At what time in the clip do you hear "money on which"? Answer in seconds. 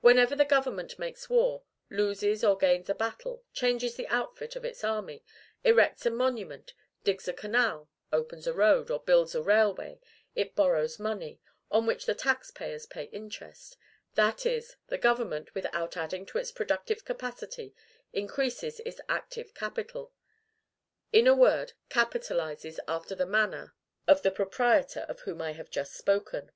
10.98-12.04